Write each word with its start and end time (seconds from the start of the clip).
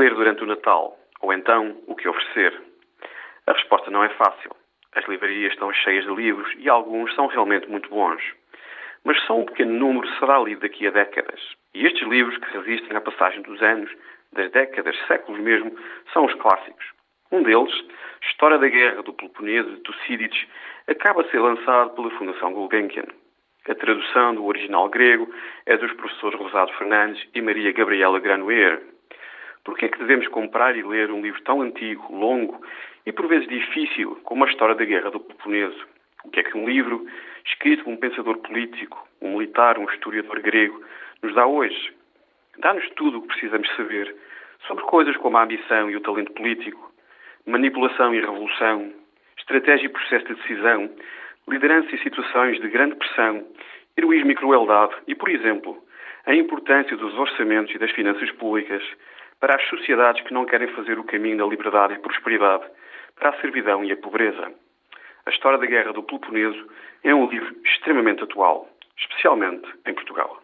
ler 0.00 0.14
durante 0.14 0.42
o 0.42 0.46
Natal? 0.46 0.96
Ou 1.20 1.32
então, 1.32 1.76
o 1.86 1.94
que 1.94 2.08
oferecer? 2.08 2.58
A 3.46 3.52
resposta 3.52 3.90
não 3.90 4.02
é 4.02 4.08
fácil. 4.10 4.50
As 4.94 5.06
livrarias 5.06 5.52
estão 5.52 5.72
cheias 5.72 6.04
de 6.04 6.14
livros 6.14 6.50
e 6.58 6.68
alguns 6.68 7.14
são 7.14 7.26
realmente 7.26 7.68
muito 7.68 7.90
bons. 7.90 8.22
Mas 9.04 9.20
só 9.26 9.38
um 9.38 9.44
pequeno 9.44 9.72
número 9.72 10.08
será 10.18 10.38
lido 10.38 10.62
daqui 10.62 10.86
a 10.86 10.90
décadas. 10.90 11.40
E 11.74 11.86
estes 11.86 12.06
livros, 12.08 12.36
que 12.38 12.58
resistem 12.58 12.96
à 12.96 13.00
passagem 13.00 13.42
dos 13.42 13.60
anos, 13.62 13.90
das 14.32 14.50
décadas, 14.50 14.96
séculos 15.06 15.40
mesmo, 15.40 15.76
são 16.12 16.24
os 16.24 16.34
clássicos. 16.34 16.84
Um 17.30 17.42
deles, 17.42 17.72
História 18.22 18.58
da 18.58 18.68
Guerra 18.68 19.02
do 19.02 19.12
Peloponeso 19.12 19.70
de 19.70 19.80
Tucídides, 19.82 20.46
acaba 20.88 21.22
de 21.22 21.30
ser 21.30 21.40
lançado 21.40 21.90
pela 21.90 22.10
Fundação 22.12 22.52
Gulbenkian. 22.52 23.06
A 23.68 23.74
tradução 23.74 24.34
do 24.34 24.44
original 24.46 24.88
grego 24.88 25.32
é 25.66 25.76
dos 25.76 25.92
professores 25.92 26.38
Rosado 26.38 26.72
Fernandes 26.74 27.24
e 27.34 27.40
Maria 27.40 27.72
Gabriela 27.72 28.18
Granoer. 28.18 28.82
Por 29.64 29.76
que 29.76 29.86
é 29.86 29.88
que 29.88 29.98
devemos 29.98 30.26
comprar 30.28 30.76
e 30.76 30.82
ler 30.82 31.10
um 31.10 31.20
livro 31.20 31.42
tão 31.42 31.60
antigo, 31.60 32.14
longo 32.14 32.60
e 33.04 33.12
por 33.12 33.26
vezes 33.26 33.48
difícil 33.48 34.18
como 34.24 34.44
a 34.44 34.48
história 34.48 34.74
da 34.74 34.84
Guerra 34.84 35.10
do 35.10 35.20
Peloponeso? 35.20 35.86
O 36.24 36.30
que 36.30 36.40
é 36.40 36.42
que 36.42 36.56
um 36.56 36.68
livro, 36.68 37.06
escrito 37.44 37.84
por 37.84 37.92
um 37.92 37.96
pensador 37.96 38.38
político, 38.38 39.06
um 39.20 39.32
militar, 39.32 39.78
um 39.78 39.84
historiador 39.90 40.40
grego, 40.40 40.82
nos 41.22 41.34
dá 41.34 41.46
hoje? 41.46 41.92
Dá-nos 42.58 42.88
tudo 42.90 43.18
o 43.18 43.22
que 43.22 43.28
precisamos 43.28 43.68
saber 43.76 44.14
sobre 44.66 44.84
coisas 44.84 45.16
como 45.16 45.36
a 45.36 45.44
ambição 45.44 45.90
e 45.90 45.96
o 45.96 46.00
talento 46.00 46.32
político, 46.32 46.92
manipulação 47.46 48.14
e 48.14 48.20
revolução, 48.20 48.92
estratégia 49.38 49.86
e 49.86 49.88
processo 49.88 50.26
de 50.26 50.34
decisão, 50.34 50.90
liderança 51.48 51.94
e 51.94 52.02
situações 52.02 52.60
de 52.60 52.68
grande 52.68 52.96
pressão, 52.96 53.46
heroísmo 53.96 54.30
e 54.30 54.34
crueldade 54.34 54.94
e, 55.06 55.14
por 55.14 55.28
exemplo, 55.28 55.82
a 56.26 56.34
importância 56.34 56.96
dos 56.96 57.14
orçamentos 57.14 57.74
e 57.74 57.78
das 57.78 57.90
finanças 57.92 58.30
públicas 58.32 58.82
para 59.40 59.56
as 59.56 59.68
sociedades 59.68 60.22
que 60.22 60.34
não 60.34 60.44
querem 60.44 60.68
fazer 60.68 60.98
o 60.98 61.04
caminho 61.04 61.38
da 61.38 61.46
liberdade 61.46 61.94
e 61.94 61.98
prosperidade, 61.98 62.64
para 63.16 63.30
a 63.30 63.40
servidão 63.40 63.82
e 63.84 63.92
a 63.92 63.96
pobreza. 63.96 64.52
A 65.26 65.30
história 65.30 65.58
da 65.58 65.66
Guerra 65.66 65.92
do 65.92 66.02
Peloponeso 66.02 66.66
é 67.02 67.14
um 67.14 67.26
livro 67.26 67.56
extremamente 67.64 68.22
atual, 68.22 68.68
especialmente 68.96 69.66
em 69.86 69.94
Portugal. 69.94 70.39